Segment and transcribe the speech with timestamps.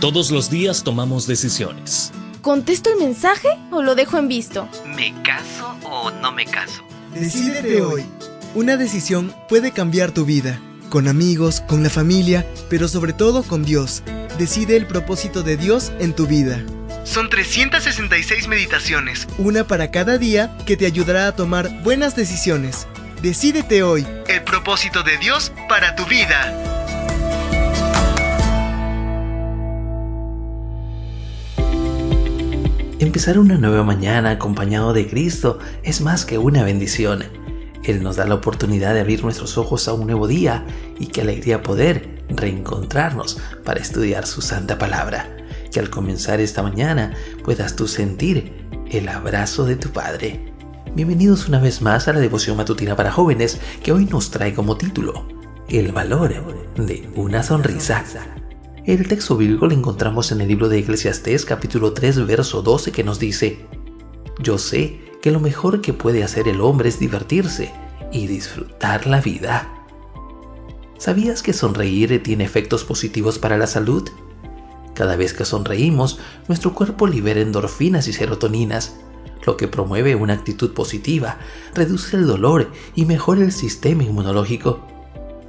[0.00, 2.10] Todos los días tomamos decisiones.
[2.40, 4.66] ¿Contesto el mensaje o lo dejo en visto?
[4.96, 6.82] ¿Me caso o no me caso?
[7.12, 8.06] Decídete hoy.
[8.54, 10.58] Una decisión puede cambiar tu vida.
[10.88, 14.02] Con amigos, con la familia, pero sobre todo con Dios.
[14.38, 16.64] Decide el propósito de Dios en tu vida.
[17.04, 22.86] Son 366 meditaciones, una para cada día, que te ayudará a tomar buenas decisiones.
[23.20, 26.69] Decídete hoy el propósito de Dios para tu vida.
[33.10, 37.24] Empezar una nueva mañana acompañado de Cristo es más que una bendición.
[37.82, 40.64] Él nos da la oportunidad de abrir nuestros ojos a un nuevo día
[41.00, 45.26] y qué alegría poder reencontrarnos para estudiar su santa palabra.
[45.72, 48.52] Que al comenzar esta mañana puedas tú sentir
[48.92, 50.54] el abrazo de tu Padre.
[50.94, 54.76] Bienvenidos una vez más a la devoción matutina para jóvenes que hoy nos trae como
[54.76, 55.26] título
[55.68, 56.32] El valor
[56.76, 58.04] de una sonrisa.
[58.86, 63.04] El texto bíblico lo encontramos en el libro de Eclesiastés capítulo 3 verso 12 que
[63.04, 63.66] nos dice,
[64.38, 67.74] Yo sé que lo mejor que puede hacer el hombre es divertirse
[68.10, 69.68] y disfrutar la vida.
[70.96, 74.08] ¿Sabías que sonreír tiene efectos positivos para la salud?
[74.94, 78.96] Cada vez que sonreímos, nuestro cuerpo libera endorfinas y serotoninas,
[79.44, 81.36] lo que promueve una actitud positiva,
[81.74, 84.86] reduce el dolor y mejora el sistema inmunológico.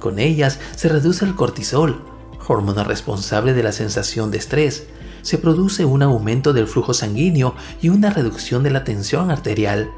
[0.00, 2.09] Con ellas se reduce el cortisol,
[2.50, 4.86] hormona responsable de la sensación de estrés,
[5.22, 9.90] se produce un aumento del flujo sanguíneo y una reducción de la tensión arterial.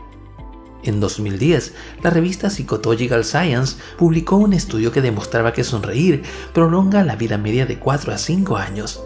[0.83, 7.14] En 2010, la revista Psychological Science publicó un estudio que demostraba que sonreír prolonga la
[7.14, 9.03] vida media de 4 a 5 años.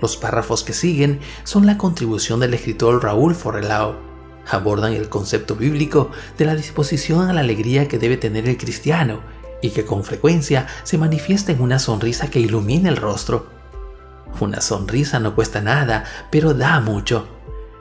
[0.00, 3.96] Los párrafos que siguen son la contribución del escritor Raúl Forrelao.
[4.50, 9.20] Abordan el concepto bíblico de la disposición a la alegría que debe tener el cristiano
[9.62, 13.46] y que con frecuencia se manifiesta en una sonrisa que ilumina el rostro.
[14.40, 17.28] Una sonrisa no cuesta nada, pero da mucho.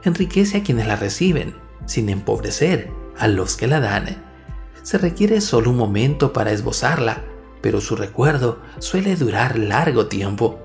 [0.03, 4.23] Enriquece a quienes la reciben, sin empobrecer a los que la dan.
[4.83, 7.23] Se requiere solo un momento para esbozarla,
[7.61, 10.59] pero su recuerdo suele durar largo tiempo.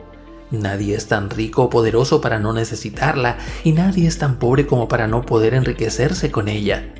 [0.50, 4.86] Nadie es tan rico o poderoso para no necesitarla y nadie es tan pobre como
[4.88, 6.94] para no poder enriquecerse con ella.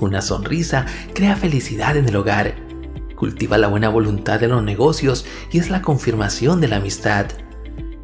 [0.00, 2.67] Una sonrisa crea felicidad en el hogar
[3.18, 7.26] cultiva la buena voluntad de los negocios y es la confirmación de la amistad.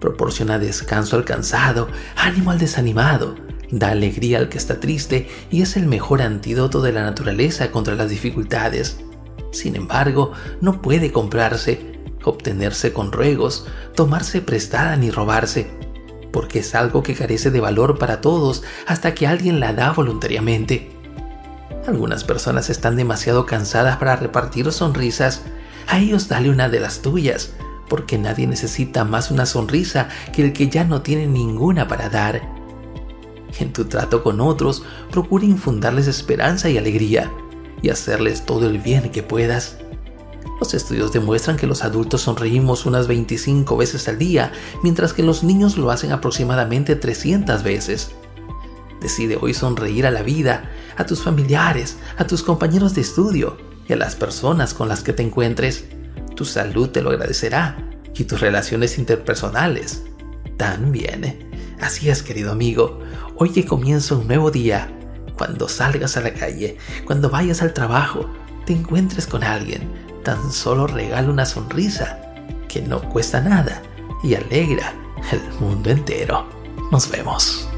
[0.00, 3.36] Proporciona descanso al cansado, ánimo al desanimado,
[3.70, 7.94] da alegría al que está triste y es el mejor antídoto de la naturaleza contra
[7.94, 8.98] las dificultades.
[9.52, 15.70] Sin embargo, no puede comprarse, obtenerse con ruegos, tomarse prestada ni robarse,
[16.32, 20.93] porque es algo que carece de valor para todos hasta que alguien la da voluntariamente.
[21.86, 25.42] Algunas personas están demasiado cansadas para repartir sonrisas.
[25.86, 27.52] A ellos dale una de las tuyas,
[27.88, 32.40] porque nadie necesita más una sonrisa que el que ya no tiene ninguna para dar.
[33.58, 37.30] En tu trato con otros, procura infundarles esperanza y alegría
[37.82, 39.76] y hacerles todo el bien que puedas.
[40.60, 44.52] Los estudios demuestran que los adultos sonreímos unas 25 veces al día,
[44.82, 48.12] mientras que los niños lo hacen aproximadamente 300 veces.
[49.04, 53.92] Decide hoy sonreír a la vida, a tus familiares, a tus compañeros de estudio y
[53.92, 55.84] a las personas con las que te encuentres.
[56.34, 57.76] Tu salud te lo agradecerá
[58.14, 60.04] y tus relaciones interpersonales
[60.56, 61.50] también.
[61.82, 62.98] Así es, querido amigo,
[63.36, 64.90] hoy que comienza un nuevo día,
[65.36, 68.30] cuando salgas a la calle, cuando vayas al trabajo,
[68.64, 69.86] te encuentres con alguien,
[70.22, 72.22] tan solo regala una sonrisa
[72.68, 73.82] que no cuesta nada
[74.22, 74.94] y alegra
[75.30, 76.48] el mundo entero.
[76.90, 77.68] Nos vemos.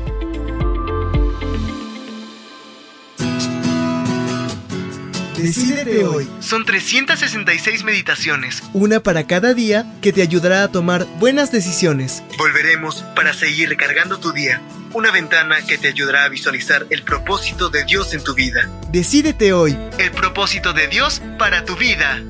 [5.37, 6.29] Decídete hoy.
[6.41, 12.23] Son 366 meditaciones, una para cada día, que te ayudará a tomar buenas decisiones.
[12.39, 14.61] Volveremos para seguir recargando tu día.
[14.95, 18.71] Una ventana que te ayudará a visualizar el propósito de Dios en tu vida.
[18.91, 19.77] Decídete hoy.
[19.99, 22.23] El propósito de Dios para tu vida.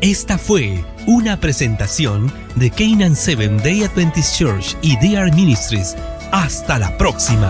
[0.00, 5.94] Esta fue una presentación de Canaan Seven Day Adventist Church y DR Ministries.
[6.32, 7.48] Hasta la próxima.